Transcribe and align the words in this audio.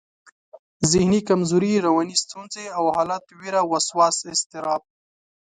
ذهني 0.91 1.19
کمزوري، 1.29 1.73
رواني 1.85 2.15
ستونزې 2.23 2.65
او 2.77 2.83
حالت، 2.95 3.23
وېره، 3.39 3.61
وسواس، 3.71 4.17
اضطراب 4.33 4.81